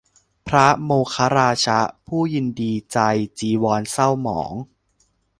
[0.47, 2.97] พระโมฆราชะ ผู้ยินดีใจ
[3.39, 4.51] จีวรเศร้าหมอง